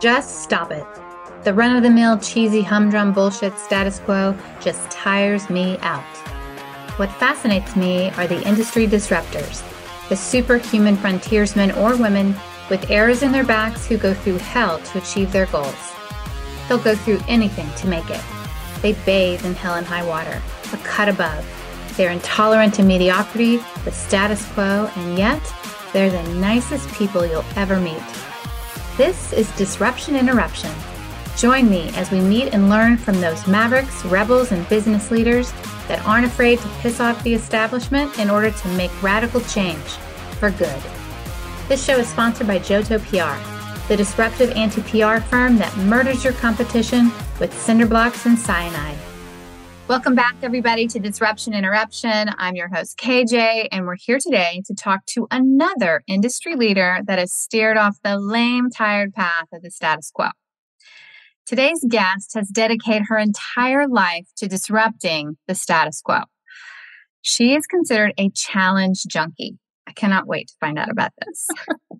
[0.00, 0.86] Just stop it.
[1.44, 6.02] The run of the mill, cheesy, humdrum bullshit status quo just tires me out.
[6.96, 9.62] What fascinates me are the industry disruptors,
[10.08, 12.34] the superhuman frontiersmen or women
[12.70, 15.92] with arrows in their backs who go through hell to achieve their goals.
[16.66, 18.22] They'll go through anything to make it.
[18.80, 20.40] They bathe in hell and high water,
[20.72, 21.46] a cut above.
[21.98, 25.42] They're intolerant to mediocrity, the status quo, and yet
[25.92, 28.00] they're the nicest people you'll ever meet.
[29.00, 30.70] This is Disruption Interruption.
[31.34, 35.52] Join me as we meet and learn from those mavericks, rebels, and business leaders
[35.88, 39.82] that aren't afraid to piss off the establishment in order to make radical change
[40.38, 40.82] for good.
[41.66, 46.34] This show is sponsored by JOTO PR, the disruptive anti PR firm that murders your
[46.34, 48.98] competition with cinder blocks and cyanide.
[49.90, 52.30] Welcome back, everybody, to Disruption Interruption.
[52.38, 57.18] I'm your host, KJ, and we're here today to talk to another industry leader that
[57.18, 60.28] has steered off the lame, tired path of the status quo.
[61.44, 66.20] Today's guest has dedicated her entire life to disrupting the status quo.
[67.22, 69.58] She is considered a challenge junkie.
[69.90, 71.48] I cannot wait to find out about this.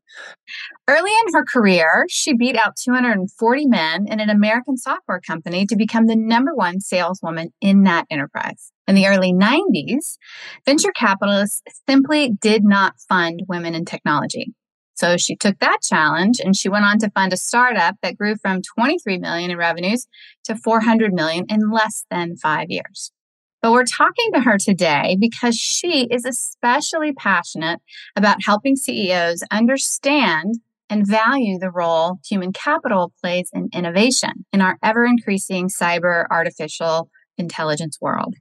[0.89, 5.75] Early in her career, she beat out 240 men in an American software company to
[5.75, 8.71] become the number one saleswoman in that enterprise.
[8.87, 10.19] In the early 90s,
[10.65, 14.55] venture capitalists simply did not fund women in technology.
[14.95, 18.37] So she took that challenge and she went on to fund a startup that grew
[18.37, 20.07] from 23 million in revenues
[20.45, 23.11] to 400 million in less than 5 years.
[23.63, 27.81] But we're talking to her today because she is especially passionate
[28.17, 30.57] about helping CEOs understand
[30.89, 37.11] and value the role human capital plays in innovation in our ever increasing cyber artificial
[37.39, 38.35] intelligence world.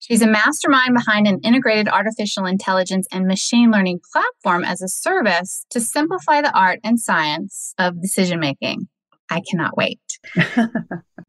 [0.00, 5.66] She's a mastermind behind an integrated artificial intelligence and machine learning platform as a service
[5.70, 8.88] to simplify the art and science of decision making.
[9.30, 10.00] I cannot wait.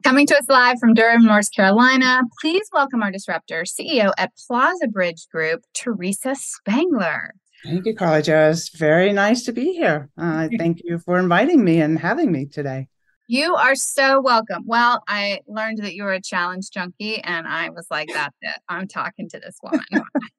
[0.02, 5.28] Coming to us live from Durham, North Carolina, please welcome our disruptor, CEO at Plazabridge
[5.30, 7.34] Group, Teresa Spangler.
[7.64, 8.50] Thank you, Karla Jo.
[8.50, 10.10] It's very nice to be here.
[10.18, 12.88] Uh, thank you for inviting me and having me today.
[13.28, 14.64] You are so welcome.
[14.66, 18.56] Well, I learned that you were a challenge junkie, and I was like, that's it.
[18.68, 19.86] I'm talking to this woman.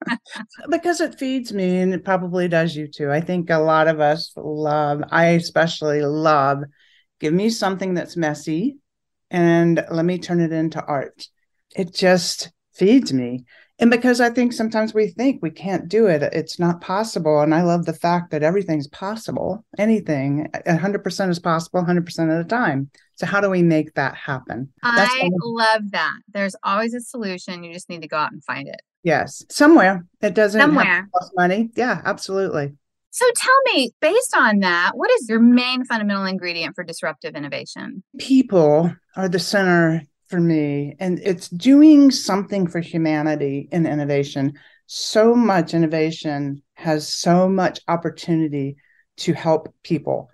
[0.69, 3.09] because it feeds me, and it probably does you too.
[3.09, 6.63] I think a lot of us love, I especially love,
[7.23, 8.78] give me something that's messy
[9.31, 11.28] and let me turn it into art.
[11.75, 13.45] It just feeds me
[13.79, 17.41] and because I think sometimes we think we can't do it, it's not possible.
[17.41, 19.66] And I love the fact that everything's possible.
[19.78, 22.00] Anything, 100% is possible 100%
[22.31, 22.91] of the time.
[23.16, 24.72] So, how do we make that happen?
[24.81, 26.16] That's I love that.
[26.31, 27.63] There's always a solution.
[27.63, 28.81] You just need to go out and find it.
[29.03, 30.06] Yes, somewhere.
[30.22, 31.09] It doesn't somewhere.
[31.13, 31.69] cost money.
[31.75, 32.75] Yeah, absolutely.
[33.13, 38.03] So tell me, based on that, what is your main fundamental ingredient for disruptive innovation?
[38.18, 40.01] People are the center
[40.34, 44.53] for me and it's doing something for humanity in innovation
[44.88, 48.75] so much innovation has so much opportunity
[49.16, 50.31] to help people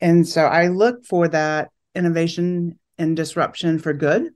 [0.00, 4.30] and so i look for that innovation and disruption for good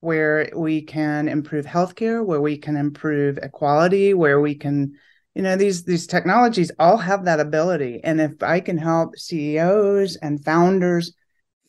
[0.00, 4.94] where we can improve healthcare where we can improve equality where we can
[5.38, 8.00] you know these these technologies all have that ability.
[8.02, 11.14] And if i can help ceos and founders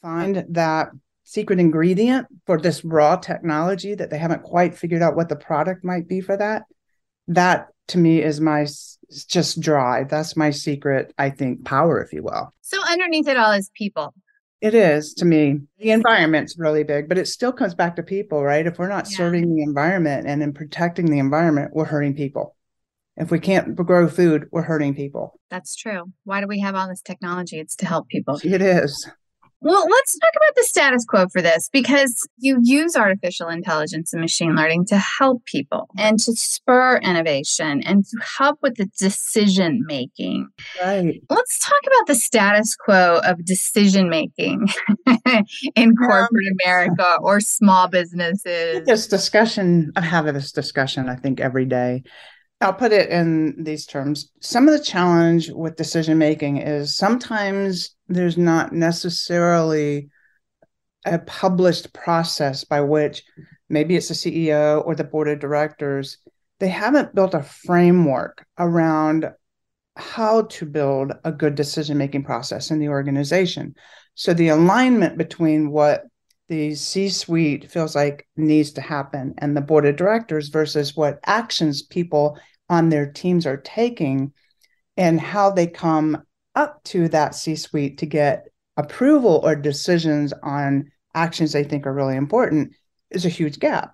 [0.02, 0.90] find that
[1.24, 5.85] secret ingredient for this raw technology that they haven't quite figured out what the product
[5.85, 6.63] might be for that
[7.28, 8.66] that to me is my
[9.28, 10.09] just drive.
[10.09, 12.52] That's my secret i think power if you will.
[12.62, 14.16] So underneath it all is people.
[14.62, 15.59] It is to me.
[15.78, 18.66] The environment's really big but it still comes back to people right?
[18.66, 19.18] If we're not yeah.
[19.18, 22.56] serving the environment and in protecting the environment we're hurting people
[23.19, 26.88] if we can't grow food we're hurting people that's true why do we have all
[26.88, 29.09] this technology it's to help people it is
[29.62, 34.22] well, let's talk about the status quo for this because you use artificial intelligence and
[34.22, 39.84] machine learning to help people and to spur innovation and to help with the decision
[39.85, 40.47] making.
[40.81, 41.22] Right.
[41.29, 44.70] Let's talk about the status quo of decision making
[45.76, 48.85] in corporate um, America or small businesses.
[48.85, 52.03] This discussion, I have this discussion, I think, every day.
[52.61, 54.32] I'll put it in these terms.
[54.41, 60.09] Some of the challenge with decision making is sometimes there's not necessarily
[61.06, 63.23] a published process by which
[63.70, 66.17] maybe it's the CEO or the board of directors,
[66.59, 69.32] they haven't built a framework around
[69.96, 73.76] how to build a good decision making process in the organization.
[74.16, 76.03] So the alignment between what
[76.49, 81.19] the C suite feels like needs to happen and the board of directors versus what
[81.25, 82.37] actions people
[82.69, 84.34] on their teams are taking
[84.97, 86.23] and how they come
[86.55, 88.47] up to that C suite to get
[88.78, 92.73] approval or decisions on actions they think are really important
[93.11, 93.93] is a huge gap.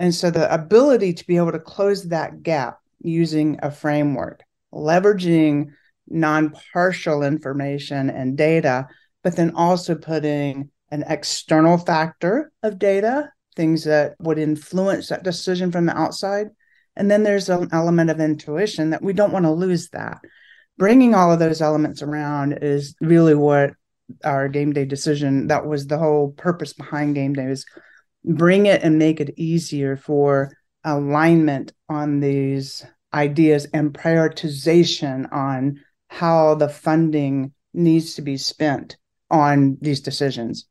[0.00, 4.42] And so the ability to be able to close that gap using a framework,
[4.72, 5.72] leveraging
[6.08, 8.88] non partial information and data,
[9.22, 15.72] but then also putting an external factor of data, things that would influence that decision
[15.72, 16.48] from the outside.
[16.94, 20.18] And then there's an element of intuition that we don't want to lose that.
[20.76, 23.72] Bringing all of those elements around is really what
[24.22, 27.64] our game day decision that was the whole purpose behind game day is
[28.24, 30.54] bring it and make it easier for
[30.84, 32.84] alignment on these
[33.14, 38.96] ideas and prioritization on how the funding needs to be spent
[39.30, 40.66] on these decisions.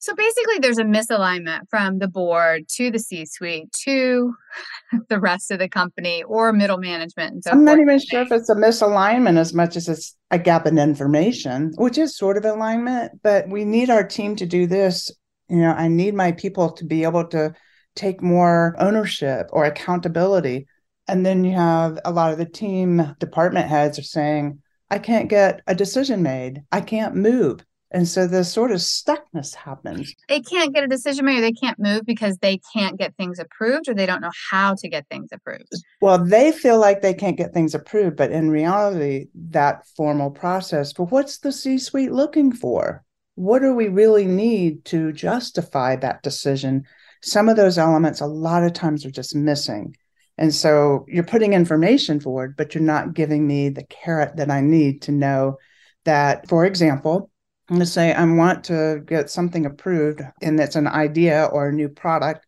[0.00, 4.34] So basically, there's a misalignment from the board to the C suite to
[5.08, 7.44] the rest of the company or middle management.
[7.44, 10.66] So I'm not even sure if it's a misalignment as much as it's a gap
[10.66, 15.10] in information, which is sort of alignment, but we need our team to do this.
[15.48, 17.54] You know, I need my people to be able to
[17.96, 20.66] take more ownership or accountability.
[21.08, 25.28] And then you have a lot of the team department heads are saying, I can't
[25.28, 26.62] get a decision made.
[26.70, 27.64] I can't move.
[27.90, 30.14] And so the sort of stuckness happens.
[30.28, 33.38] They can't get a decision made, or they can't move because they can't get things
[33.38, 35.72] approved, or they don't know how to get things approved.
[36.02, 40.92] Well, they feel like they can't get things approved, but in reality, that formal process
[40.92, 43.04] for what's the C suite looking for?
[43.36, 46.84] What do we really need to justify that decision?
[47.22, 49.96] Some of those elements, a lot of times, are just missing.
[50.36, 54.60] And so you're putting information forward, but you're not giving me the carrot that I
[54.60, 55.56] need to know
[56.04, 57.30] that, for example,
[57.70, 61.90] To say I want to get something approved and it's an idea or a new
[61.90, 62.46] product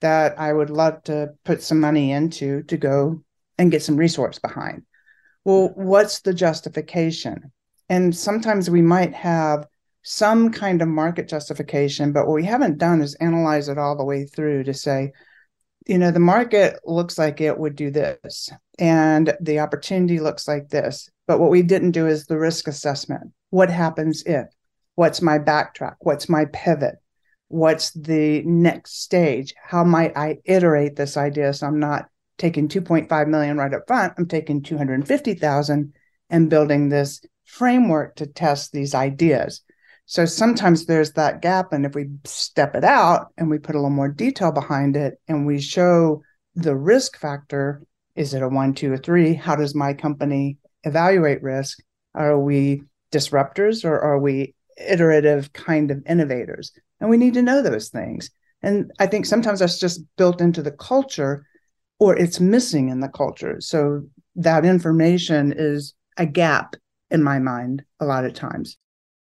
[0.00, 3.24] that I would love to put some money into to go
[3.58, 4.84] and get some resource behind.
[5.44, 7.50] Well, what's the justification?
[7.88, 9.66] And sometimes we might have
[10.02, 14.04] some kind of market justification, but what we haven't done is analyze it all the
[14.04, 15.10] way through to say,
[15.86, 20.68] you know, the market looks like it would do this, and the opportunity looks like
[20.68, 21.10] this.
[21.26, 23.32] But what we didn't do is the risk assessment.
[23.50, 24.46] What happens if?
[24.94, 25.96] What's my backtrack?
[26.00, 26.96] What's my pivot?
[27.48, 29.54] What's the next stage?
[29.62, 32.06] How might I iterate this idea so I'm not
[32.38, 35.92] taking 2.5 million right up front, I'm taking 250,000
[36.30, 39.62] and building this framework to test these ideas.
[40.06, 41.72] So sometimes there's that gap.
[41.72, 45.20] And if we step it out and we put a little more detail behind it
[45.28, 46.22] and we show
[46.54, 47.82] the risk factor
[48.16, 49.34] is it a one, two, or three?
[49.34, 51.78] How does my company evaluate risk?
[52.14, 52.82] Are we
[53.12, 54.54] disruptors or are we
[54.88, 56.72] iterative kind of innovators.
[57.00, 58.30] And we need to know those things.
[58.62, 61.46] And I think sometimes that's just built into the culture
[61.98, 63.60] or it's missing in the culture.
[63.60, 64.02] So
[64.36, 66.76] that information is a gap
[67.10, 68.76] in my mind a lot of times.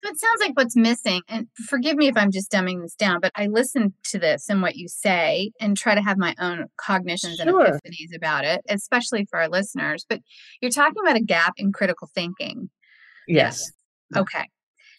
[0.04, 3.32] it sounds like what's missing, and forgive me if I'm just dumbing this down, but
[3.36, 7.38] I listen to this and what you say and try to have my own cognitions
[7.38, 7.62] sure.
[7.62, 10.06] and epiphanies about it, especially for our listeners.
[10.08, 10.22] But
[10.62, 12.70] you're talking about a gap in critical thinking.
[13.28, 13.72] Yes.
[14.16, 14.46] Okay.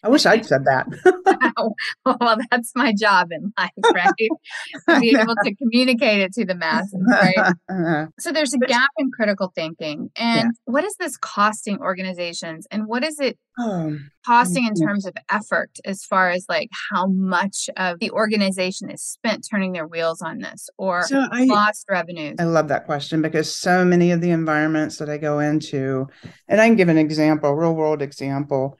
[0.03, 0.87] I wish I'd said that.
[2.05, 4.13] well, that's my job in life, right?
[4.17, 8.07] to be able to communicate it to the masses, right?
[8.19, 10.09] So there's a gap in critical thinking.
[10.15, 10.49] And yeah.
[10.65, 15.71] what is this costing organizations and what is it oh, costing in terms of effort
[15.85, 20.39] as far as like how much of the organization is spent turning their wheels on
[20.39, 22.35] this or so I, lost revenues?
[22.39, 26.07] I love that question because so many of the environments that I go into,
[26.47, 28.77] and I can give an example, real world example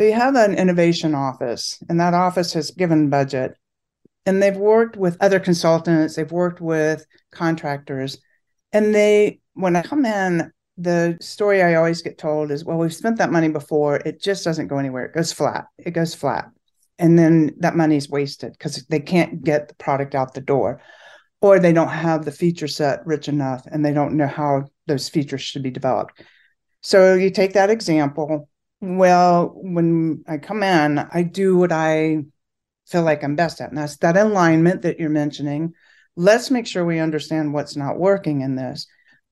[0.00, 3.52] they have an innovation office, and that office has given budget.
[4.24, 8.16] And they've worked with other consultants, they've worked with contractors.
[8.72, 12.94] And they, when I come in, the story I always get told is, well, we've
[12.94, 13.96] spent that money before.
[13.96, 15.04] It just doesn't go anywhere.
[15.04, 15.66] It goes flat.
[15.76, 16.46] It goes flat.
[16.98, 20.80] And then that money's wasted because they can't get the product out the door
[21.42, 25.10] or they don't have the feature set rich enough and they don't know how those
[25.10, 26.22] features should be developed.
[26.80, 28.48] So you take that example
[28.80, 32.24] well, when I come in, I do what I
[32.86, 35.74] feel like I'm best at, and that's that alignment that you're mentioning.
[36.16, 38.86] Let's make sure we understand what's not working in this.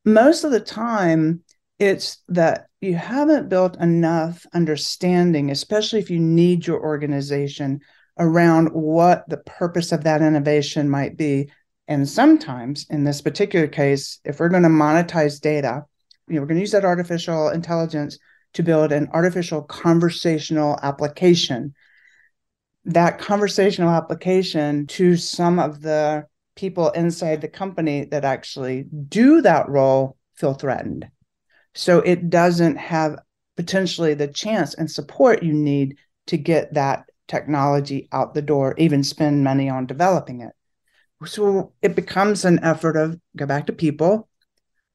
[0.05, 1.43] Most of the time,
[1.79, 7.81] it's that you haven't built enough understanding, especially if you need your organization
[8.19, 11.51] around what the purpose of that innovation might be.
[11.87, 15.85] And sometimes, in this particular case, if we're going to monetize data,
[16.29, 18.19] you know, we're going to use that artificial intelligence
[18.59, 21.73] to build an artificial conversational application.
[22.87, 29.69] That conversational application to some of the people inside the company that actually do that
[29.69, 31.09] role feel threatened.
[31.77, 33.21] So it doesn't have
[33.57, 39.05] potentially the chance and support you need to get that technology out the door, even
[39.05, 40.53] spend money on developing it.
[41.25, 44.28] So it becomes an effort of go back to people.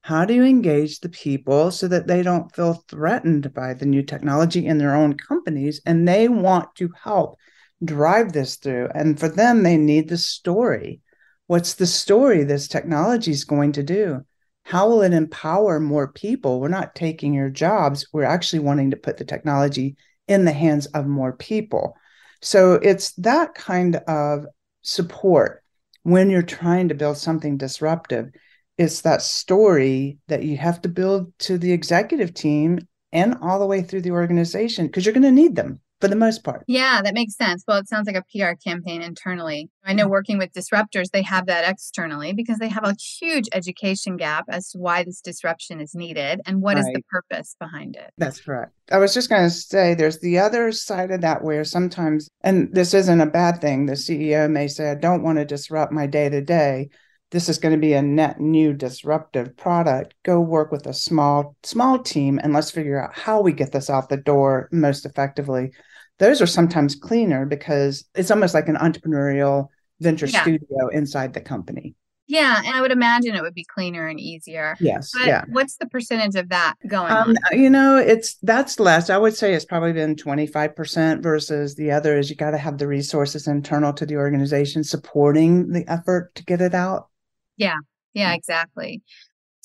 [0.03, 4.03] How do you engage the people so that they don't feel threatened by the new
[4.03, 7.39] technology in their own companies and they want to help
[7.81, 8.89] drive this through?
[8.93, 10.99] And for them, they need the story.
[11.47, 14.25] What's the story this technology is going to do?
[14.63, 16.59] How will it empower more people?
[16.59, 19.95] We're not taking your jobs, we're actually wanting to put the technology
[20.27, 21.95] in the hands of more people.
[22.41, 24.47] So it's that kind of
[24.81, 25.63] support
[26.03, 28.31] when you're trying to build something disruptive.
[28.77, 32.79] It's that story that you have to build to the executive team
[33.11, 36.15] and all the way through the organization because you're going to need them for the
[36.17, 36.65] most part.
[36.67, 37.63] Yeah, that makes sense.
[37.65, 39.69] Well, it sounds like a PR campaign internally.
[39.85, 40.11] I know mm-hmm.
[40.11, 44.71] working with disruptors, they have that externally because they have a huge education gap as
[44.71, 46.81] to why this disruption is needed and what right.
[46.81, 48.11] is the purpose behind it.
[48.17, 48.73] That's correct.
[48.91, 52.67] I was just going to say there's the other side of that where sometimes, and
[52.73, 56.05] this isn't a bad thing, the CEO may say, I don't want to disrupt my
[56.05, 56.89] day to day
[57.33, 61.55] this is going to be a net new disruptive product go work with a small
[61.63, 65.71] small team and let's figure out how we get this out the door most effectively
[66.19, 69.67] those are sometimes cleaner because it's almost like an entrepreneurial
[69.99, 70.41] venture yeah.
[70.41, 71.95] studio inside the company.
[72.25, 74.77] Yeah, and I would imagine it would be cleaner and easier.
[74.79, 75.11] Yes.
[75.13, 75.43] But yeah.
[75.49, 77.59] What's the percentage of that going um, on?
[77.59, 79.09] You know, it's that's less.
[79.09, 82.77] I would say it's probably been 25% versus the other is you got to have
[82.77, 87.09] the resources internal to the organization supporting the effort to get it out.
[87.57, 87.77] Yeah.
[88.13, 88.37] Yeah, mm.
[88.37, 89.01] exactly.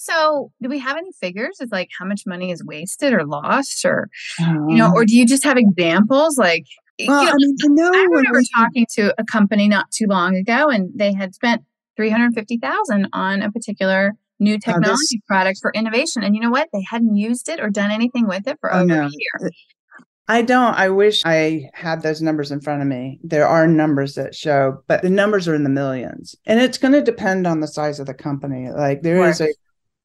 [0.00, 1.57] So, do we have any figures?
[1.61, 4.09] It's like how much money is wasted or lost, or
[4.40, 5.07] um, you know, or um.
[5.07, 6.38] do you just have examples?
[6.38, 6.66] Like,
[7.07, 7.90] well, you know, I mean, I know.
[7.92, 11.64] I remember talking to a company not too long ago, and they had spent
[11.97, 16.40] three hundred fifty thousand on a particular new technology this, product for innovation, and you
[16.40, 16.68] know what?
[16.73, 19.50] They hadn't used it or done anything with it for over a year.
[20.31, 20.75] I don't.
[20.75, 23.19] I wish I had those numbers in front of me.
[23.25, 26.37] There are numbers that show, but the numbers are in the millions.
[26.45, 28.71] And it's going to depend on the size of the company.
[28.71, 29.55] Like there is a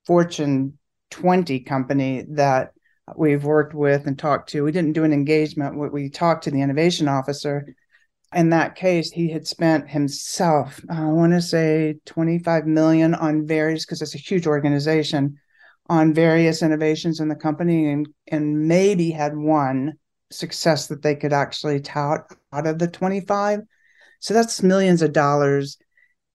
[0.08, 0.78] Fortune
[1.12, 2.72] 20 company that
[3.18, 4.64] we've worked with and talked to.
[4.64, 5.78] We didn't do an engagement.
[5.92, 7.76] We talked to the innovation officer.
[8.34, 13.46] In that case, he had spent himself, uh, I want to say 25 million on
[13.46, 15.38] various, because it's a huge organization,
[15.88, 19.94] on various innovations in the company and, and maybe had one
[20.32, 23.62] success that they could actually tout out of the 25.
[24.20, 25.78] So that's millions of dollars.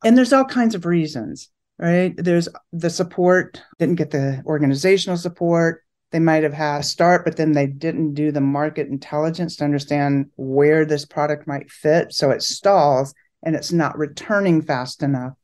[0.04, 2.14] And there's all kinds of reasons right?
[2.16, 5.84] There's the support, didn't get the organizational support.
[6.10, 9.64] They might have had a start, but then they didn't do the market intelligence to
[9.64, 12.12] understand where this product might fit.
[12.12, 15.34] So it stalls and it's not returning fast enough.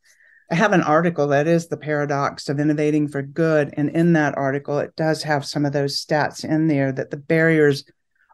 [0.51, 3.75] I have an article that is the paradox of innovating for good.
[3.77, 7.17] And in that article, it does have some of those stats in there that the
[7.17, 7.85] barriers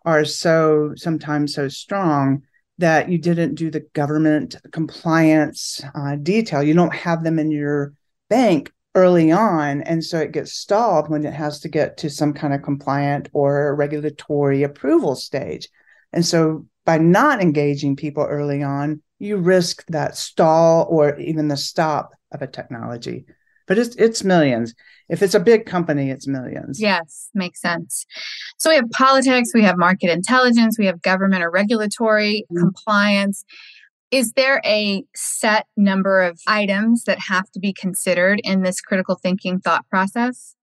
[0.05, 2.43] are so sometimes so strong
[2.79, 6.63] that you didn't do the government compliance uh, detail.
[6.63, 7.93] You don't have them in your
[8.31, 9.83] bank early on.
[9.83, 13.29] And so it gets stalled when it has to get to some kind of compliant
[13.33, 15.69] or regulatory approval stage.
[16.13, 21.57] And so by not engaging people early on, you risk that stall or even the
[21.57, 23.27] stop of a technology.
[23.71, 24.75] But it's it's millions.
[25.09, 26.81] If it's a big company, it's millions.
[26.81, 28.05] Yes, makes sense.
[28.59, 32.65] So we have politics, we have market intelligence, we have government or regulatory mm-hmm.
[32.65, 33.45] compliance.
[34.11, 39.15] Is there a set number of items that have to be considered in this critical
[39.15, 40.57] thinking thought process?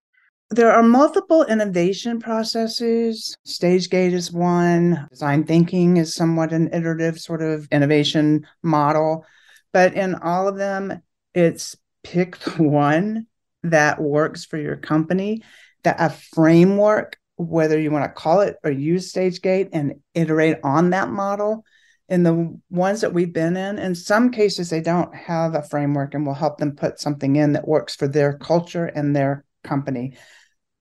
[0.49, 3.37] There are multiple innovation processes.
[3.45, 5.07] Stage gate is one.
[5.11, 9.25] Design thinking is somewhat an iterative sort of innovation model.
[9.71, 11.01] But in all of them,
[11.33, 13.27] it's pick the one
[13.63, 15.43] that works for your company,
[15.83, 20.91] that a framework, whether you want to call it or use StageGate and iterate on
[20.91, 21.63] that model.
[22.09, 26.13] In the ones that we've been in, in some cases, they don't have a framework
[26.13, 30.13] and we'll help them put something in that works for their culture and their company.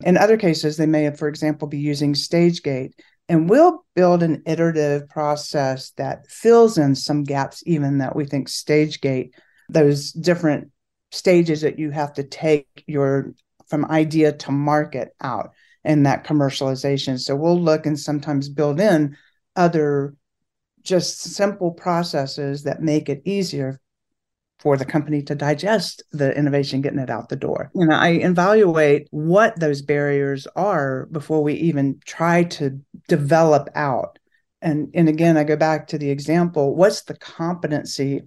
[0.04, 2.92] In other cases, they may, for example, be using StageGate
[3.28, 8.48] and we'll build an iterative process that fills in some gaps, even that we think
[8.48, 9.30] StageGate,
[9.68, 10.70] those different
[11.10, 13.34] stages that you have to take your
[13.68, 15.50] from idea to market out
[15.84, 17.18] and that commercialization.
[17.18, 19.16] So we'll look and sometimes build in
[19.54, 20.14] other
[20.82, 23.80] just simple processes that make it easier
[24.58, 27.70] for the company to digest the innovation, getting it out the door.
[27.74, 34.18] You know, I evaluate what those barriers are before we even try to develop out.
[34.62, 38.22] And, and again, I go back to the example what's the competency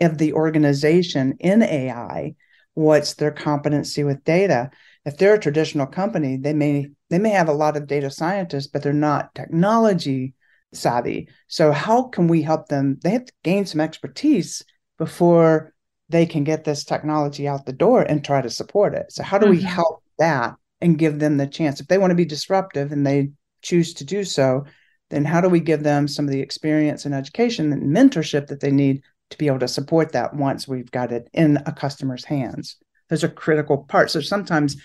[0.00, 2.34] of the organization in AI,
[2.74, 4.70] what's their competency with data.
[5.04, 8.66] If they're a traditional company, they may they may have a lot of data scientists,
[8.66, 10.34] but they're not technology
[10.72, 11.28] savvy.
[11.46, 12.98] So, how can we help them?
[13.02, 14.62] They have to gain some expertise
[14.98, 15.72] before
[16.08, 19.12] they can get this technology out the door and try to support it.
[19.12, 19.56] So, how do mm-hmm.
[19.56, 21.80] we help that and give them the chance?
[21.80, 23.30] If they want to be disruptive and they
[23.62, 24.64] choose to do so,
[25.10, 28.60] then how do we give them some of the experience and education and mentorship that
[28.60, 29.02] they need
[29.34, 32.76] to be able to support that once we've got it in a customer's hands?
[33.08, 34.12] Those are critical parts.
[34.14, 34.76] So sometimes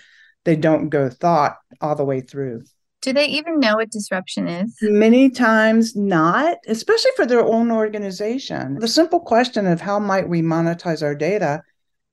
[0.44, 2.64] they don't go thought all the way through.
[3.02, 4.76] Do they even know what disruption is?
[4.82, 8.78] Many times not, especially for their own organization.
[8.78, 11.62] The simple question of how might we monetize our data?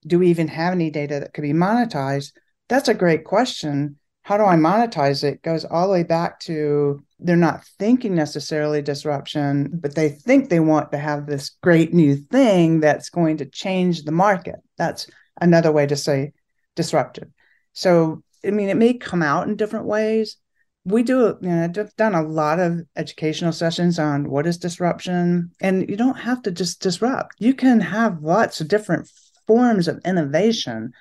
[0.05, 2.31] Do we even have any data that could be monetized?
[2.69, 3.97] That's a great question.
[4.21, 5.41] How do I monetize it?
[5.41, 10.59] Goes all the way back to they're not thinking necessarily disruption, but they think they
[10.59, 14.57] want to have this great new thing that's going to change the market.
[14.77, 15.07] That's
[15.41, 16.33] another way to say
[16.75, 17.29] disruptive.
[17.73, 20.37] So, I mean, it may come out in different ways.
[20.85, 25.51] We do, you know, I've done a lot of educational sessions on what is disruption,
[25.59, 27.35] and you don't have to just disrupt.
[27.39, 29.09] You can have lots of different
[29.47, 30.93] forms of innovation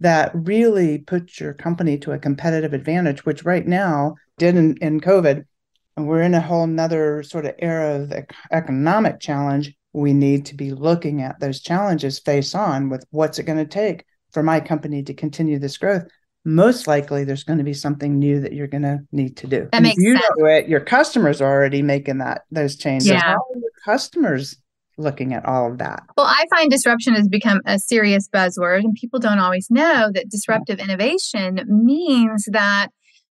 [0.00, 5.00] that really put your company to a competitive advantage, which right now did in, in
[5.00, 5.44] COVID.
[5.96, 8.12] And we're in a whole nother sort of era of
[8.50, 9.74] economic challenge.
[9.92, 13.66] We need to be looking at those challenges face on with what's it going to
[13.66, 16.08] take for my company to continue this growth
[16.44, 19.68] most likely there's going to be something new that you're going to need to do.
[19.72, 20.26] That makes you sense.
[20.36, 23.08] know it, your customers are already making that those changes.
[23.08, 23.20] Yeah.
[23.20, 24.56] How are your customers
[24.98, 26.02] looking at all of that?
[26.16, 30.28] Well, I find disruption has become a serious buzzword, and people don't always know that
[30.28, 32.88] disruptive innovation means that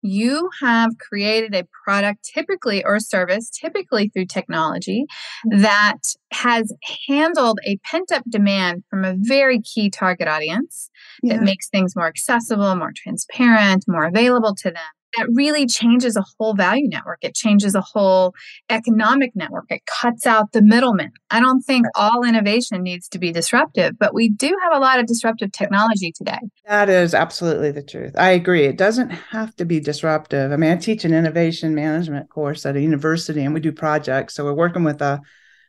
[0.07, 5.05] you have created a product, typically or service, typically through technology,
[5.47, 5.61] mm-hmm.
[5.61, 5.99] that
[6.31, 6.73] has
[7.07, 10.89] handled a pent up demand from a very key target audience
[11.23, 11.35] yeah.
[11.35, 14.83] that makes things more accessible, more transparent, more available to them
[15.17, 17.19] that really changes a whole value network.
[17.21, 18.33] It changes a whole
[18.69, 19.65] economic network.
[19.69, 21.11] It cuts out the middleman.
[21.29, 24.99] I don't think all innovation needs to be disruptive, but we do have a lot
[24.99, 26.39] of disruptive technology today.
[26.67, 28.13] That is absolutely the truth.
[28.17, 28.65] I agree.
[28.65, 30.51] It doesn't have to be disruptive.
[30.51, 34.35] I mean, I teach an innovation management course at a university and we do projects.
[34.35, 35.21] So we're working with a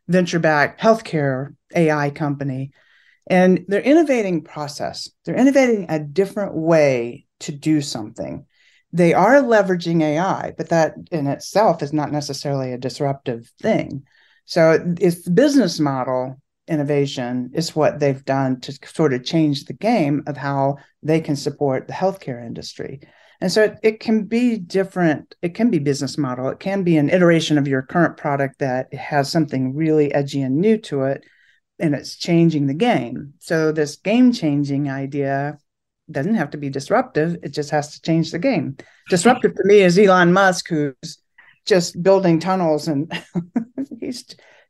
[0.06, 2.72] venture backed healthcare AI company.
[3.30, 5.10] And they're innovating process.
[5.24, 8.46] They're innovating a different way to do something
[8.92, 14.04] they are leveraging AI, but that in itself is not necessarily a disruptive thing.
[14.44, 20.22] So it's business model innovation is what they've done to sort of change the game
[20.26, 23.00] of how they can support the healthcare industry.
[23.40, 25.34] And so it, it can be different.
[25.42, 26.48] It can be business model.
[26.48, 30.56] It can be an iteration of your current product that has something really edgy and
[30.56, 31.24] new to it,
[31.78, 33.34] and it's changing the game.
[33.38, 35.58] So this game changing idea
[36.10, 37.36] doesn't have to be disruptive.
[37.42, 38.76] It just has to change the game.
[39.10, 41.18] Disruptive to me is Elon Musk, who's
[41.66, 43.10] just building tunnels and
[44.00, 44.24] he's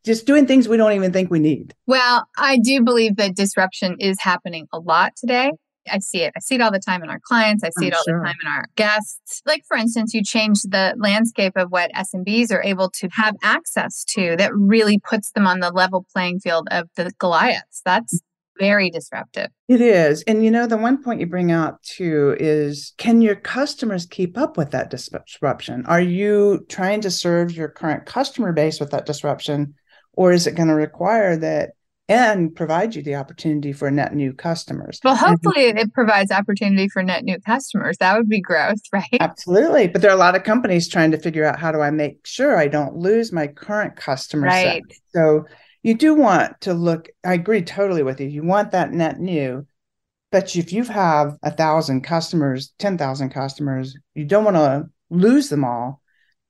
[0.05, 1.73] just doing things we don't even think we need.
[1.87, 5.51] Well, I do believe that disruption is happening a lot today.
[5.91, 6.33] I see it.
[6.35, 7.63] I see it all the time in our clients.
[7.63, 8.19] I see it all sure.
[8.19, 9.41] the time in our guests.
[9.45, 14.03] Like, for instance, you change the landscape of what SMBs are able to have access
[14.09, 17.81] to that really puts them on the level playing field of the Goliaths.
[17.83, 18.21] That's
[18.59, 19.49] very disruptive.
[19.67, 20.21] It is.
[20.23, 24.37] And you know, the one point you bring out too is can your customers keep
[24.37, 25.85] up with that disruption?
[25.85, 29.75] Are you trying to serve your current customer base with that disruption?
[30.13, 31.71] Or is it going to require that
[32.09, 34.99] and provide you the opportunity for net new customers.
[35.03, 37.97] Well, hopefully it provides opportunity for net new customers.
[37.99, 39.05] That would be growth, right?
[39.19, 39.87] Absolutely.
[39.87, 42.25] But there are a lot of companies trying to figure out how do I make
[42.25, 44.83] sure I don't lose my current customer right.
[44.89, 44.97] set.
[45.13, 45.45] So
[45.83, 49.65] you do want to look i agree totally with you you want that net new
[50.31, 55.63] but if you have a thousand customers 10000 customers you don't want to lose them
[55.63, 56.01] all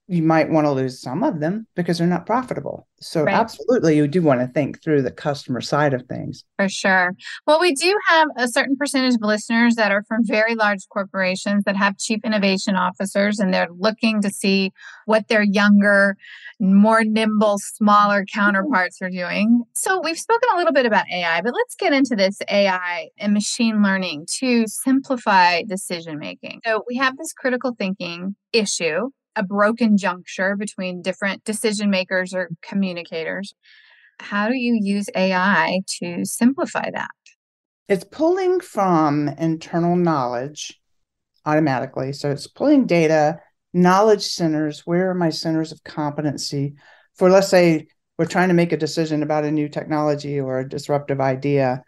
[0.09, 2.87] you might want to lose some of them because they're not profitable.
[2.99, 3.35] So right.
[3.35, 6.43] absolutely you do want to think through the customer side of things.
[6.57, 7.15] For sure.
[7.45, 11.63] Well, we do have a certain percentage of listeners that are from very large corporations
[11.65, 14.73] that have chief innovation officers and they're looking to see
[15.05, 16.17] what their younger,
[16.59, 19.61] more nimble, smaller counterparts are doing.
[19.75, 23.31] So we've spoken a little bit about AI, but let's get into this AI and
[23.31, 26.61] machine learning to simplify decision making.
[26.65, 32.49] So we have this critical thinking issue a broken juncture between different decision makers or
[32.61, 33.55] communicators.
[34.19, 37.09] How do you use AI to simplify that?
[37.87, 40.79] It's pulling from internal knowledge
[41.45, 42.11] automatically.
[42.11, 43.39] So it's pulling data,
[43.73, 44.81] knowledge centers.
[44.85, 46.75] Where are my centers of competency?
[47.15, 50.67] For let's say we're trying to make a decision about a new technology or a
[50.67, 51.81] disruptive idea.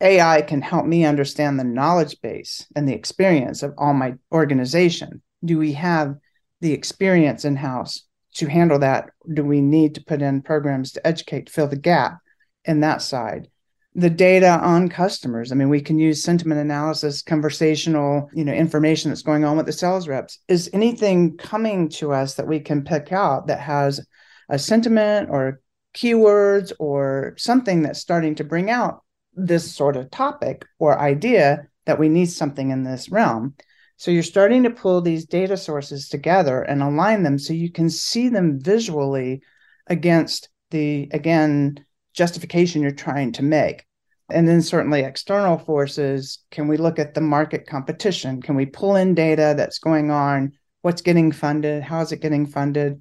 [0.00, 5.22] AI can help me understand the knowledge base and the experience of all my organization.
[5.44, 6.16] Do we have
[6.60, 8.02] the experience in house
[8.34, 11.76] to handle that, do we need to put in programs to educate, to fill the
[11.76, 12.18] gap
[12.64, 13.48] in that side?
[13.94, 15.50] The data on customers.
[15.50, 19.64] I mean, we can use sentiment analysis, conversational, you know, information that's going on with
[19.64, 20.38] the sales reps.
[20.48, 24.06] Is anything coming to us that we can pick out that has
[24.50, 25.60] a sentiment or
[25.94, 31.98] keywords or something that's starting to bring out this sort of topic or idea that
[31.98, 33.54] we need something in this realm?
[33.96, 37.88] So you're starting to pull these data sources together and align them so you can
[37.88, 39.42] see them visually
[39.86, 43.86] against the, again, justification you're trying to make.
[44.28, 46.40] And then certainly external forces.
[46.50, 48.42] Can we look at the market competition?
[48.42, 50.52] Can we pull in data that's going on?
[50.82, 51.82] What's getting funded?
[51.82, 53.00] How is it getting funded?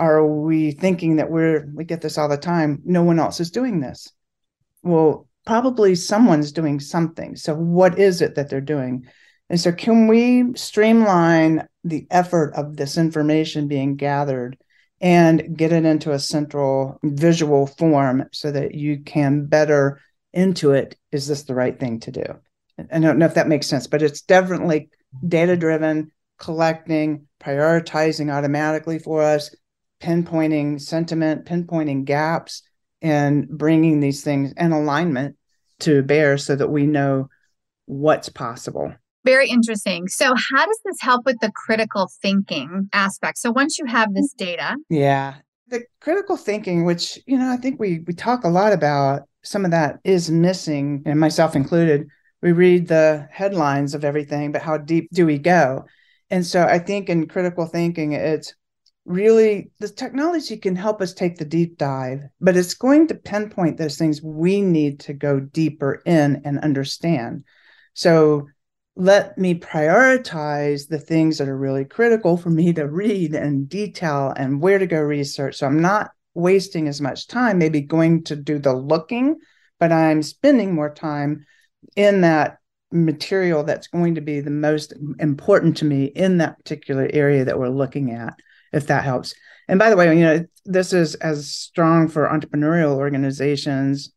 [0.00, 3.50] Are we thinking that we're, we get this all the time, no one else is
[3.50, 4.10] doing this?
[4.82, 7.36] Well, probably someone's doing something.
[7.36, 9.06] So, what is it that they're doing?
[9.50, 14.56] And so, can we streamline the effort of this information being gathered
[15.00, 20.00] and get it into a central visual form so that you can better
[20.34, 22.24] intuit is this the right thing to do?
[22.90, 24.88] I don't know if that makes sense, but it's definitely
[25.26, 29.54] data driven, collecting, prioritizing automatically for us,
[30.00, 32.62] pinpointing sentiment, pinpointing gaps,
[33.00, 35.36] and bringing these things in alignment
[35.80, 37.28] to bear so that we know
[37.86, 38.94] what's possible.
[39.24, 40.08] Very interesting.
[40.08, 43.38] So, how does this help with the critical thinking aspect?
[43.38, 45.34] So, once you have this data, yeah,
[45.68, 49.64] the critical thinking, which you know, I think we we talk a lot about, some
[49.64, 52.06] of that is missing, and myself included.
[52.42, 55.84] We read the headlines of everything, but how deep do we go?
[56.30, 58.52] And so, I think in critical thinking, it's
[59.04, 63.76] really the technology can help us take the deep dive, but it's going to pinpoint
[63.76, 67.44] those things we need to go deeper in and understand.
[67.94, 68.48] So
[68.94, 74.34] let me prioritize the things that are really critical for me to read and detail
[74.36, 75.56] and where to go research.
[75.56, 79.38] So I'm not wasting as much time, maybe going to do the looking,
[79.80, 81.46] but I'm spending more time
[81.96, 82.58] in that
[82.90, 87.58] material that's going to be the most important to me in that particular area that
[87.58, 88.34] we're looking at,
[88.72, 89.34] if that helps.
[89.68, 94.12] And by the way, you know, this is as strong for entrepreneurial organizations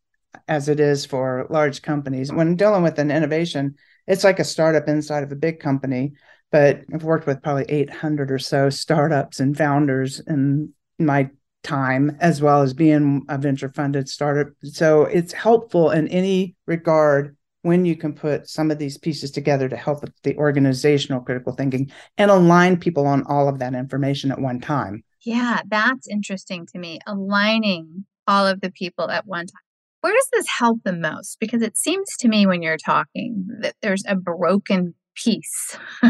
[0.48, 2.30] as it is for large companies.
[2.30, 6.12] When dealing with an innovation, it's like a startup inside of a big company
[6.50, 11.30] but i've worked with probably 800 or so startups and founders in my
[11.66, 14.52] time as well as being a venture funded startup.
[14.62, 19.68] So it's helpful in any regard when you can put some of these pieces together
[19.68, 24.40] to help the organizational critical thinking and align people on all of that information at
[24.40, 25.02] one time.
[25.24, 29.65] Yeah that's interesting to me aligning all of the people at one time
[30.06, 31.40] where does this help the most?
[31.40, 35.76] Because it seems to me when you're talking that there's a broken piece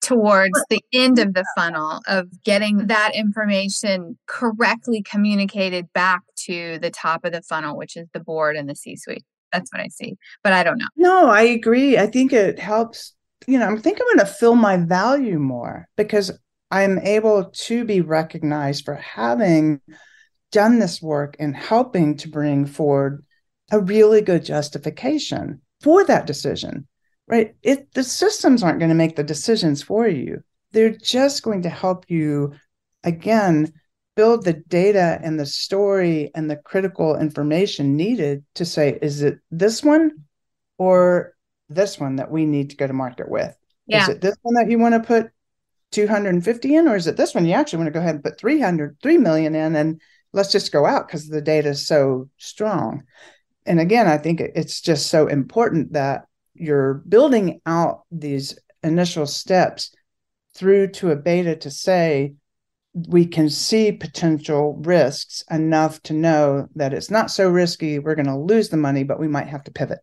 [0.00, 6.90] towards the end of the funnel of getting that information correctly communicated back to the
[6.90, 9.24] top of the funnel, which is the board and the C suite.
[9.52, 10.88] That's what I see, but I don't know.
[10.96, 11.96] No, I agree.
[11.98, 13.14] I think it helps.
[13.46, 16.32] You know, I think I'm going to feel my value more because
[16.72, 19.80] I'm able to be recognized for having
[20.52, 23.24] done this work in helping to bring forward
[23.72, 26.86] a really good justification for that decision
[27.26, 31.62] right it the systems aren't going to make the decisions for you they're just going
[31.62, 32.52] to help you
[33.02, 33.72] again
[34.14, 39.38] build the data and the story and the critical information needed to say is it
[39.50, 40.10] this one
[40.78, 41.34] or
[41.68, 44.02] this one that we need to go to market with yeah.
[44.02, 45.30] is it this one that you want to put
[45.92, 48.38] 250 in or is it this one you actually want to go ahead and put
[48.38, 50.00] 300 3 million in and
[50.32, 53.04] let's just go out because the data is so strong.
[53.66, 59.94] And again, I think it's just so important that you're building out these initial steps
[60.54, 62.34] through to a beta to say
[62.94, 68.26] we can see potential risks enough to know that it's not so risky we're going
[68.26, 70.00] to lose the money but we might have to pivot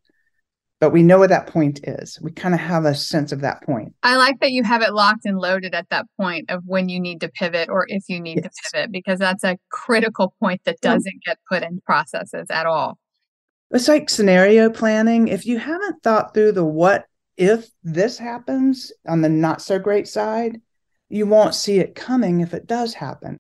[0.80, 2.18] but we know what that point is.
[2.22, 3.94] We kind of have a sense of that point.
[4.02, 7.00] I like that you have it locked and loaded at that point of when you
[7.00, 8.54] need to pivot or if you need yes.
[8.54, 12.98] to pivot, because that's a critical point that doesn't get put in processes at all.
[13.72, 15.28] It's like scenario planning.
[15.28, 17.06] If you haven't thought through the what
[17.38, 20.60] if this happens on the not so great side,
[21.10, 23.38] you won't see it coming if it does happen.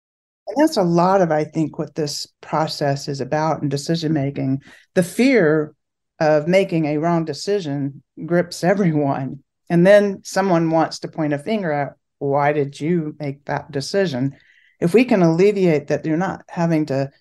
[0.47, 4.61] And that's a lot of, I think, what this process is about in decision making.
[4.95, 5.75] The fear
[6.19, 9.43] of making a wrong decision grips everyone.
[9.69, 14.35] And then someone wants to point a finger at why did you make that decision?
[14.79, 17.11] If we can alleviate that, you're not having to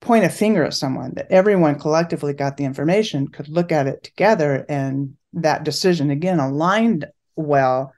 [0.00, 4.02] point a finger at someone, that everyone collectively got the information, could look at it
[4.02, 7.92] together, and that decision again aligned well,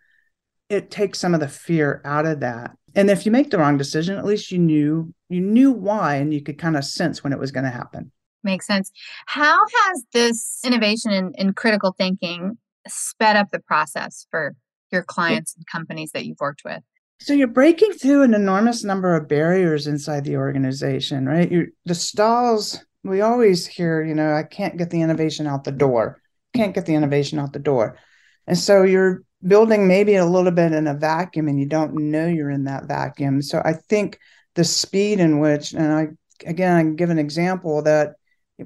[0.68, 2.73] it takes some of the fear out of that.
[2.94, 6.35] And if you make the wrong decision, at least you knew you knew why and
[6.35, 8.11] you could kind of sense when it was going to happen.
[8.42, 8.90] Makes sense.
[9.26, 14.55] How has this innovation in, in critical thinking sped up the process for
[14.90, 16.83] your clients and companies that you've worked with?
[17.20, 21.50] So you're breaking through an enormous number of barriers inside the organization, right?
[21.53, 25.72] You're, the stalls, we always hear, you know, I can't get the innovation out the
[25.72, 26.20] door.
[26.55, 27.98] Can't get the innovation out the door.
[28.46, 32.26] And so you're building maybe a little bit in a vacuum and you don't know
[32.26, 33.42] you're in that vacuum.
[33.42, 34.18] So I think
[34.55, 36.09] the speed in which, and I,
[36.46, 38.14] again, I give an example that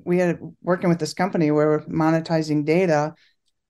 [0.04, 3.14] we had working with this company where we're monetizing data.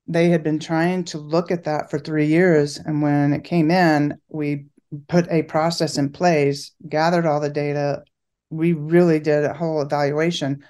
[0.06, 3.70] They had been trying to look at that for three years and when it came
[3.70, 4.66] in we
[5.08, 8.02] put a process in place gathered all the data.
[8.50, 10.62] We really did a whole evaluation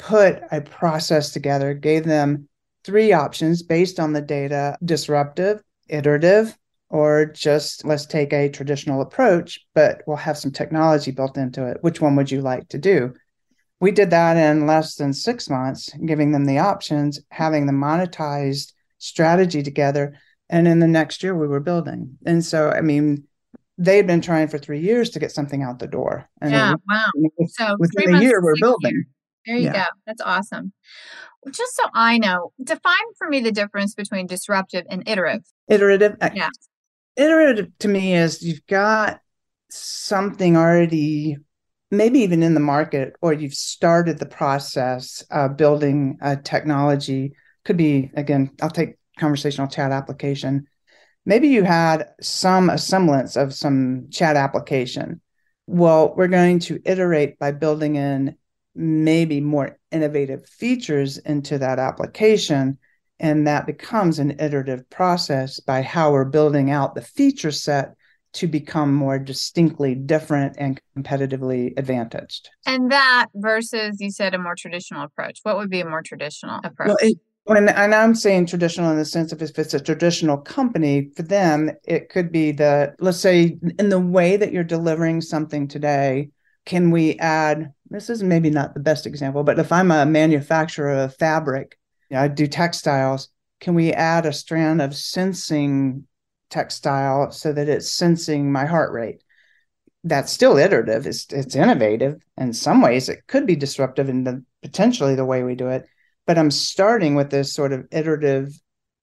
[0.00, 2.48] put a process together gave them
[2.84, 6.56] three options based on the data disruptive iterative
[6.88, 11.76] or just let's take a traditional approach but we'll have some technology built into it.
[11.82, 13.12] Which one would you like to do
[13.80, 18.72] we did that in less than six months, giving them the options, having the monetized
[18.98, 20.18] strategy together.
[20.48, 22.18] And in the next year, we were building.
[22.26, 23.24] And so, I mean,
[23.78, 26.28] they'd been trying for three years to get something out the door.
[26.42, 27.06] And yeah, wow.
[27.48, 28.92] so within a year, we're building.
[28.92, 29.06] Year.
[29.46, 29.72] There you yeah.
[29.72, 29.86] go.
[30.06, 30.72] That's awesome.
[31.50, 35.44] Just so I know, define for me the difference between disruptive and iterative.
[35.68, 36.16] Iterative.
[36.20, 36.50] Uh, yeah.
[37.16, 39.20] Iterative to me is you've got
[39.70, 41.38] something already
[41.90, 47.32] maybe even in the market or you've started the process of building a technology
[47.64, 50.66] could be again i'll take conversational chat application.
[51.24, 55.20] Maybe you had some semblance of some chat application.
[55.66, 58.36] Well we're going to iterate by building in
[58.74, 62.78] maybe more innovative features into that application
[63.20, 67.94] and that becomes an iterative process by how we're building out the feature set
[68.32, 72.50] to become more distinctly different and competitively advantaged.
[72.66, 75.40] And that versus you said a more traditional approach.
[75.42, 76.88] What would be a more traditional approach?
[76.88, 80.36] Well, it, when and I'm saying traditional in the sense of if it's a traditional
[80.36, 85.20] company, for them, it could be that let's say in the way that you're delivering
[85.20, 86.30] something today,
[86.66, 90.92] can we add this is maybe not the best example, but if I'm a manufacturer
[90.92, 91.76] of fabric,
[92.08, 96.06] you know, I do textiles, can we add a strand of sensing
[96.50, 99.22] textile so that it's sensing my heart rate.
[100.04, 101.06] That's still iterative.
[101.06, 102.22] It's it's innovative.
[102.36, 105.86] In some ways, it could be disruptive in the potentially the way we do it.
[106.26, 108.52] But I'm starting with this sort of iterative,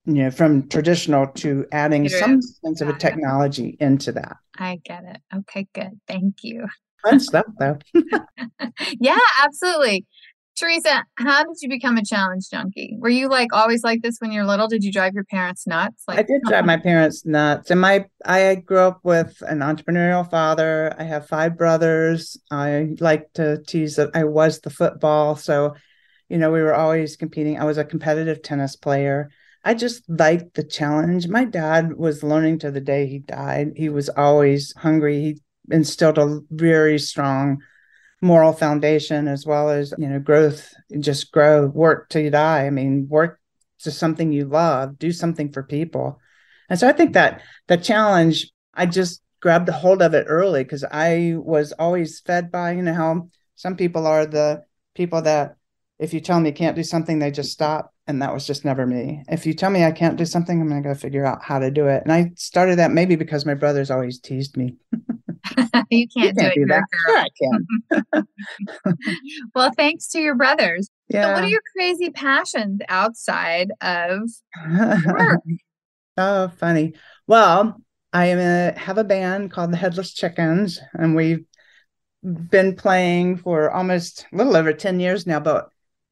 [0.06, 2.20] you know, from traditional to adding iterative.
[2.20, 4.38] some sense of a technology into that.
[4.58, 5.22] I get it.
[5.36, 6.00] Okay, good.
[6.08, 6.66] Thank you.
[7.04, 7.78] Fun stuff though.
[9.00, 10.06] yeah, absolutely.
[10.58, 12.98] Teresa, how did you become a challenge junkie?
[13.00, 14.68] Were you like always like this when you're little?
[14.68, 16.04] Did you drive your parents nuts?
[16.08, 17.70] Like I did drive my parents nuts.
[17.70, 20.96] And my I grew up with an entrepreneurial father.
[20.98, 22.38] I have five brothers.
[22.50, 25.36] I like to tease that I was the football.
[25.36, 25.76] So,
[26.28, 27.60] you know, we were always competing.
[27.60, 29.30] I was a competitive tennis player.
[29.64, 31.28] I just liked the challenge.
[31.28, 33.74] My dad was learning to the day he died.
[33.76, 35.22] He was always hungry.
[35.22, 37.60] He instilled a very strong
[38.22, 42.66] moral foundation as well as you know growth just grow work till you die.
[42.66, 43.40] I mean work
[43.80, 46.20] to something you love do something for people.
[46.70, 50.64] And so i think that the challenge i just grabbed a hold of it early
[50.64, 54.64] because i was always fed by you know how some people are the
[54.96, 55.57] people that
[56.00, 58.66] if you tell me you can't do something they just stop and that was just
[58.66, 61.26] never me if you tell me i can't do something i'm going to go figure
[61.26, 64.58] out how to do it and i started that maybe because my brothers always teased
[64.58, 64.76] me
[65.58, 66.56] you can't, you can't do it.
[66.56, 66.84] Do that.
[67.06, 67.28] Sure, I
[68.14, 68.28] can.
[69.56, 70.90] well, thanks to your brothers.
[71.10, 71.24] Yeah.
[71.24, 74.30] So what are your crazy passions outside of
[75.06, 75.42] work?
[76.18, 76.94] oh, funny.
[77.28, 77.82] Well,
[78.14, 81.46] I am a, have a band called the Headless Chickens, and we've
[82.24, 85.70] been playing for almost a little over 10 years now, but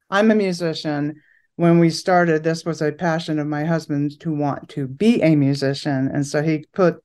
[0.10, 1.22] I'm a musician.
[1.56, 5.36] When we started, this was a passion of my husband's to want to be a
[5.36, 6.10] musician.
[6.14, 6.98] And so he put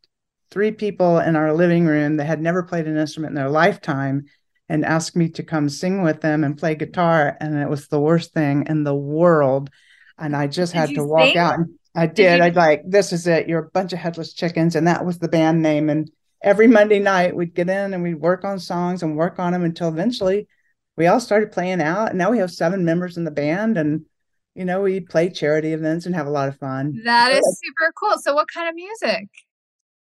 [0.51, 4.25] three people in our living room that had never played an instrument in their lifetime
[4.69, 7.37] and asked me to come sing with them and play guitar.
[7.41, 9.71] And it was the worst thing in the world.
[10.19, 11.39] And I just had to walk sing?
[11.39, 11.55] out.
[11.59, 12.17] And I did.
[12.17, 13.49] did I'd like, this is it.
[13.49, 14.75] You're a bunch of headless chickens.
[14.75, 15.91] And that was the band name.
[15.91, 16.11] And
[16.43, 19.65] every Monday night we'd get in and we'd work on songs and work on them
[19.65, 20.49] until eventually
[21.01, 22.11] we all started playing out.
[22.11, 23.79] And now we have seven members in the band.
[23.79, 24.05] And
[24.55, 27.01] you know, we play charity events and have a lot of fun.
[27.05, 28.19] That is super cool.
[28.19, 29.29] So, what kind of music?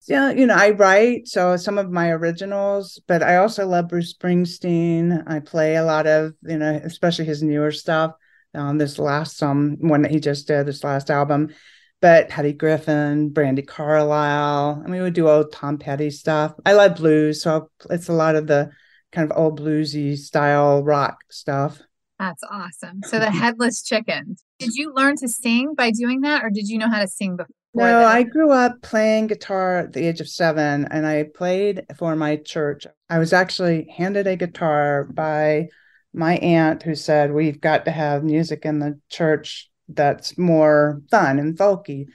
[0.06, 4.12] yeah, you know, I write so some of my originals, but I also love Bruce
[4.12, 5.24] Springsteen.
[5.26, 8.12] I play a lot of, you know, especially his newer stuff.
[8.52, 11.54] Um, this last um one that he just did, this last album.
[12.02, 16.52] but Patty Griffin, Brandi Carlile, I mean, we would do old Tom Petty stuff.
[16.66, 18.70] I love blues, so it's a lot of the
[19.12, 21.80] kind of old bluesy style rock stuff.
[22.18, 23.00] That's awesome.
[23.04, 24.36] So the headless chicken.
[24.58, 27.36] Did you learn to sing by doing that, or did you know how to sing
[27.36, 27.54] before?
[27.72, 28.04] No, that?
[28.04, 32.36] I grew up playing guitar at the age of seven, and I played for my
[32.36, 32.86] church.
[33.08, 35.68] I was actually handed a guitar by
[36.12, 41.38] my aunt, who said we've got to have music in the church that's more fun
[41.38, 42.06] and folky.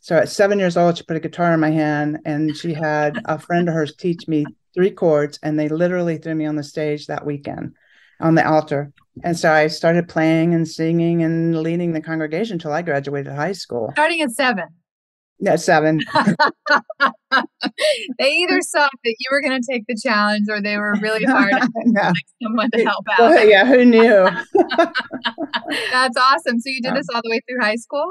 [0.00, 3.20] So at seven years old, she put a guitar in my hand, and she had
[3.26, 6.62] a friend of hers teach me three chords, and they literally threw me on the
[6.62, 7.74] stage that weekend
[8.20, 8.92] on the altar.
[9.22, 13.52] And so I started playing and singing and leading the congregation until I graduated high
[13.52, 13.90] school.
[13.92, 14.64] Starting at seven.
[15.38, 16.00] Yeah, seven.
[18.18, 21.24] they either saw that you were going to take the challenge or they were really
[21.24, 21.52] hard
[21.84, 22.12] no.
[22.42, 23.18] someone to help out.
[23.18, 24.28] Well, yeah, who knew?
[25.90, 26.60] That's awesome.
[26.60, 28.06] So you did this all the way through high school?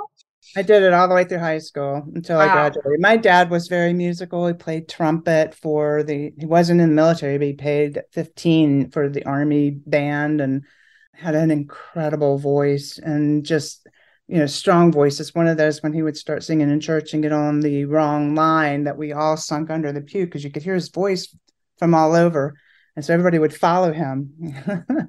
[0.55, 2.49] I did it all the way through high school until wow.
[2.49, 2.99] I graduated.
[2.99, 4.47] My dad was very musical.
[4.47, 9.09] He played trumpet for the, he wasn't in the military, but he paid 15 for
[9.09, 10.65] the army band and
[11.13, 13.87] had an incredible voice and just,
[14.27, 15.19] you know, strong voice.
[15.19, 17.85] It's one of those when he would start singing in church and get on the
[17.85, 21.33] wrong line that we all sunk under the pew because you could hear his voice
[21.77, 22.55] from all over.
[22.95, 24.33] And so everybody would follow him.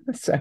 [0.13, 0.41] so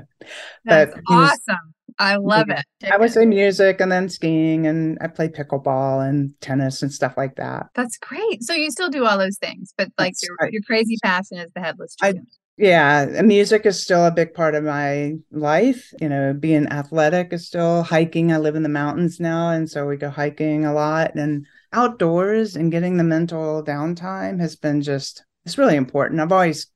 [0.64, 1.40] that's awesome.
[1.48, 1.64] Was,
[2.00, 2.66] I love it.
[2.92, 7.16] I would say music and then skiing and I play pickleball and tennis and stuff
[7.18, 7.68] like that.
[7.76, 8.44] That's great.
[8.44, 10.52] So you still do all those things, but like your, right.
[10.52, 12.26] your crazy passion is the headless chicken.
[12.28, 15.92] I, yeah, music is still a big part of my life.
[16.00, 18.32] You know, being athletic is still hiking.
[18.32, 22.56] I live in the mountains now, and so we go hiking a lot and outdoors
[22.56, 26.20] and getting the mental downtime has been just it's really important.
[26.22, 26.68] I've always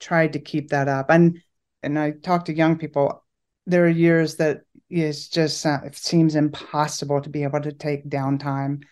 [0.00, 1.10] tried to keep that up.
[1.10, 1.40] And
[1.82, 3.24] and I talk to young people
[3.66, 8.08] there are years that it's just uh, it seems impossible to be able to take
[8.08, 8.82] downtime.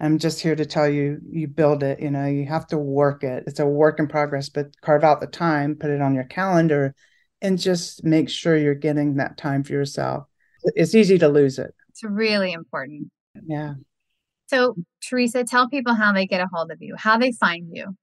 [0.00, 2.00] I'm just here to tell you, you build it.
[2.00, 3.44] You know, you have to work it.
[3.46, 6.94] It's a work in progress, but carve out the time, put it on your calendar,
[7.42, 10.24] and just make sure you're getting that time for yourself.
[10.62, 11.74] It's easy to lose it.
[11.90, 13.10] It's really important.
[13.46, 13.74] Yeah.
[14.46, 17.96] So, Teresa, tell people how they get a hold of you, how they find you.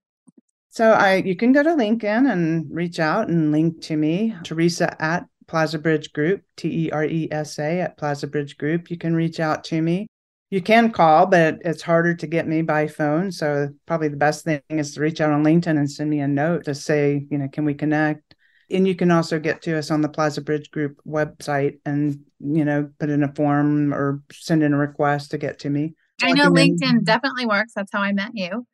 [0.70, 4.96] So I you can go to LinkedIn and reach out and link to me, Teresa
[5.02, 8.92] at Plazabridge Group, T E R E S A at Plazabridge Group.
[8.92, 10.08] You can reach out to me.
[10.50, 13.32] You can call, but it's harder to get me by phone.
[13.32, 16.28] So probably the best thing is to reach out on LinkedIn and send me a
[16.28, 18.34] note to say, you know, can we connect?
[18.70, 22.90] And you can also get to us on the Plazabridge Group website and, you know,
[23.00, 25.96] put in a form or send in a request to get to me.
[26.22, 27.74] I know LinkedIn definitely works.
[27.76, 28.66] That's how I met you.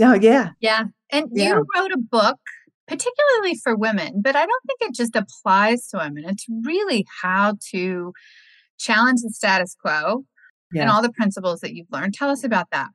[0.00, 0.50] Oh, yeah.
[0.60, 0.84] Yeah.
[1.10, 1.48] And yeah.
[1.48, 2.38] you wrote a book
[2.86, 6.24] particularly for women, but I don't think it just applies to women.
[6.26, 8.12] It's really how to
[8.78, 10.24] challenge the status quo
[10.72, 10.82] yeah.
[10.82, 12.14] and all the principles that you've learned.
[12.14, 12.88] Tell us about that.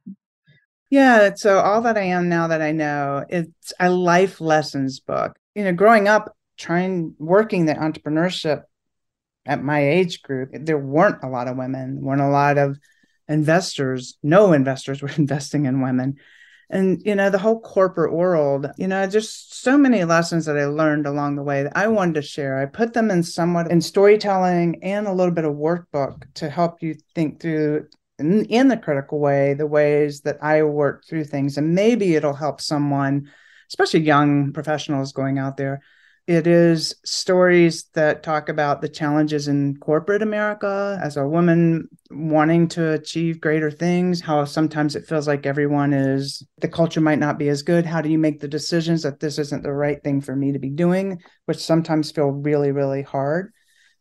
[0.90, 5.38] Yeah, so all that I am now that I know, it's a life lessons book.
[5.56, 8.64] You know, growing up, trying working the entrepreneurship
[9.46, 12.78] at my age group, there weren't a lot of women, weren't a lot of
[13.28, 16.18] investors, no investors were investing in women
[16.72, 20.66] and you know the whole corporate world you know just so many lessons that i
[20.66, 22.58] learned along the way that i wanted to share.
[22.58, 26.82] I put them in somewhat in storytelling and a little bit of workbook to help
[26.82, 31.58] you think through in, in the critical way the ways that i work through things.
[31.58, 33.30] And maybe it'll help someone
[33.70, 35.82] especially young professionals going out there
[36.28, 42.68] it is stories that talk about the challenges in corporate America as a woman wanting
[42.70, 47.40] to achieve greater things, how sometimes it feels like everyone is, the culture might not
[47.40, 47.86] be as good.
[47.86, 50.60] How do you make the decisions that this isn't the right thing for me to
[50.60, 53.52] be doing, which sometimes feel really, really hard?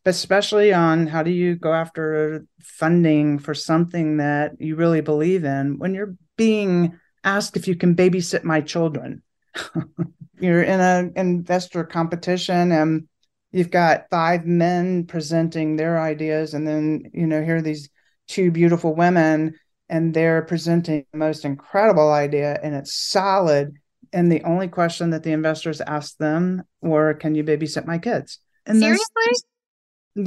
[0.04, 5.44] But especially on how do you go after funding for something that you really believe
[5.44, 9.22] in when you're being asked if you can babysit my children
[10.40, 13.08] you're in an investor competition and
[13.52, 17.88] you've got five men presenting their ideas and then you know here are these
[18.28, 19.54] two beautiful women
[19.88, 23.74] and they're presenting the most incredible idea and it's solid.
[24.12, 28.38] And the only question that the investors asked them were can you babysit my kids?
[28.66, 29.04] And seriously?
[29.26, 29.32] Yeah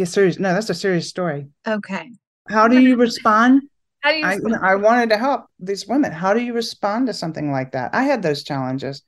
[0.06, 1.48] serious no that's a serious story.
[1.68, 2.10] Okay.
[2.50, 3.64] How do you respond?
[4.02, 6.12] How do you I, I wanted to help these women.
[6.12, 7.94] How do you respond to something like that?
[7.94, 9.02] I had those challenges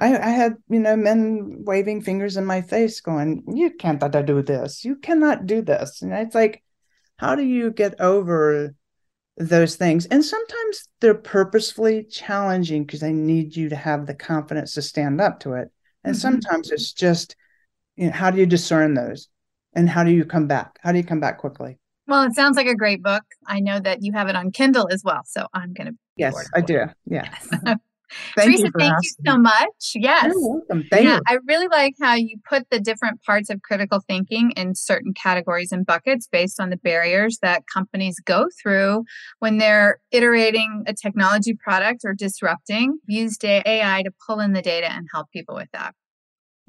[0.00, 4.42] I, I had, you know, men waving fingers in my face going, you can't do
[4.42, 4.82] this.
[4.82, 6.00] You cannot do this.
[6.00, 6.62] And it's like,
[7.16, 8.74] how do you get over
[9.36, 10.06] those things?
[10.06, 15.20] And sometimes they're purposefully challenging because they need you to have the confidence to stand
[15.20, 15.70] up to it.
[16.02, 16.20] And mm-hmm.
[16.20, 17.36] sometimes it's just,
[17.96, 19.28] you know, how do you discern those?
[19.74, 20.78] And how do you come back?
[20.82, 21.78] How do you come back quickly?
[22.06, 23.22] Well, it sounds like a great book.
[23.46, 25.98] I know that you have it on Kindle as well, so I'm going to.
[26.16, 26.86] Yes, I do.
[27.06, 27.48] Yes.
[28.36, 29.24] Thank Teresa, you thank asking.
[29.24, 29.92] you so much.
[29.94, 30.24] Yes.
[30.26, 30.84] You're welcome.
[30.90, 31.22] Thank yeah, you.
[31.26, 35.72] I really like how you put the different parts of critical thinking in certain categories
[35.72, 39.04] and buckets based on the barriers that companies go through
[39.38, 42.98] when they're iterating a technology product or disrupting.
[43.06, 45.94] Use AI to pull in the data and help people with that.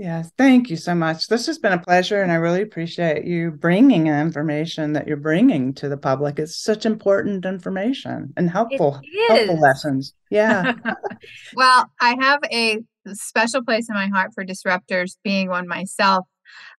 [0.01, 1.27] Yes, thank you so much.
[1.27, 5.75] This has been a pleasure, and I really appreciate you bringing information that you're bringing
[5.75, 6.39] to the public.
[6.39, 10.15] It's such important information and helpful, helpful lessons.
[10.31, 10.73] Yeah.
[11.53, 12.79] well, I have a
[13.13, 16.25] special place in my heart for disruptors, being one myself.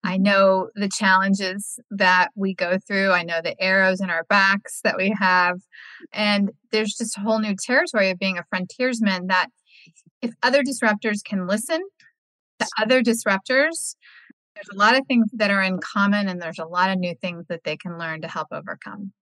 [0.03, 3.12] I know the challenges that we go through.
[3.12, 5.61] I know the arrows in our backs that we have.
[6.12, 9.47] And there's just a whole new territory of being a frontiersman that
[10.23, 11.81] if other disruptors can listen
[12.65, 13.97] to other disruptors,
[14.55, 17.15] there's a lot of things that are in common and there's a lot of new
[17.15, 19.13] things that they can learn to help overcome.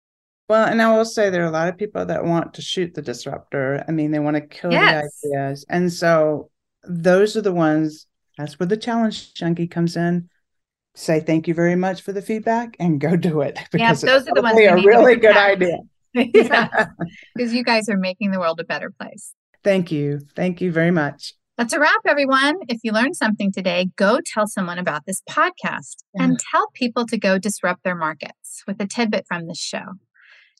[0.48, 2.94] Well, and I will say there are a lot of people that want to shoot
[2.94, 3.84] the disruptor.
[3.86, 5.20] I mean, they want to kill yes.
[5.22, 5.64] the ideas.
[5.68, 6.50] And so
[6.82, 10.28] those are the ones, that's where the challenge junkie comes in.
[10.96, 13.60] Say thank you very much for the feedback and go do it.
[13.70, 14.58] Because yeah, those are the ones.
[14.58, 15.78] a really good idea.
[16.14, 16.88] yeah,
[17.36, 19.32] because you guys are making the world a better place.
[19.62, 20.18] Thank you.
[20.34, 21.34] Thank you very much.
[21.60, 22.56] That's a wrap, everyone.
[22.68, 26.22] If you learned something today, go tell someone about this podcast yeah.
[26.22, 29.84] and tell people to go disrupt their markets with a tidbit from this show.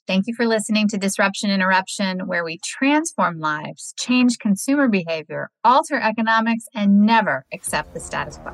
[0.07, 5.99] Thank you for listening to Disruption Interruption, where we transform lives, change consumer behavior, alter
[5.99, 8.53] economics, and never accept the status quo.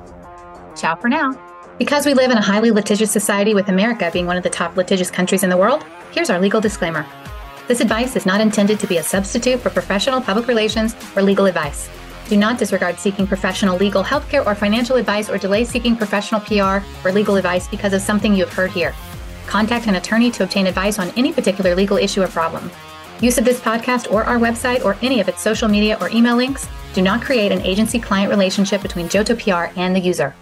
[0.77, 1.33] Ciao for now.
[1.81, 4.77] Because we live in a highly litigious society, with America being one of the top
[4.77, 7.05] litigious countries in the world, here's our legal disclaimer.
[7.67, 11.47] This advice is not intended to be a substitute for professional public relations or legal
[11.47, 11.91] advice.
[12.29, 16.85] Do not disregard seeking professional legal, healthcare, or financial advice or delay seeking professional PR
[17.07, 18.93] or legal advice because of something you have heard here.
[19.47, 22.69] Contact an attorney to obtain advice on any particular legal issue or problem.
[23.21, 26.37] Use of this podcast or our website or any of its social media or email
[26.37, 30.35] links do not create an agency client relationship between JOTO PR and the user.